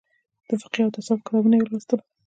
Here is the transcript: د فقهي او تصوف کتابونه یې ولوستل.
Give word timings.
د 0.47 0.49
فقهي 0.61 0.81
او 0.85 0.93
تصوف 0.95 1.19
کتابونه 1.25 1.55
یې 1.57 1.63
ولوستل. 1.63 1.99